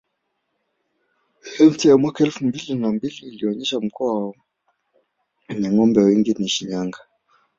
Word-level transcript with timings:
Sensa 1.51 1.85
ya 1.89 1.97
mwaka 2.01 2.23
elfu 2.23 2.45
mbili 2.45 2.75
na 2.75 2.91
mbili 2.91 3.17
ilionesha 3.27 3.79
mkoa 3.79 4.33
wenye 5.49 5.69
ngombe 5.71 6.01
wengi 6.01 6.33
ni 6.33 6.47
Shinyanga 6.49 6.99